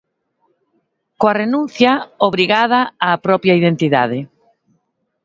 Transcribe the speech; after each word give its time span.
Coa 1.19 1.37
renuncia, 1.43 1.91
obrigada, 2.29 2.79
á 3.05 3.09
propia 3.25 3.57
identidade. 3.61 4.19